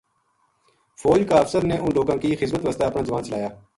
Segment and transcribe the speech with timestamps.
[1.01, 3.49] فوج کا افسر نے انھ لوکاں کی خذمت واسطے اپنا جوان چلایا